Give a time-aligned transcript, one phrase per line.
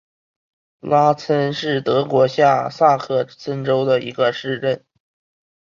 [0.79, 4.83] 拉岑是德国下萨克森州的一个市镇。